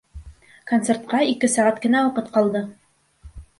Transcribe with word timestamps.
Концертҡа 0.71 1.19
ике 1.33 1.51
сәғәт 1.57 1.79
кенә 1.85 2.03
ваҡыт 2.09 2.35
ҡалды! 2.39 2.65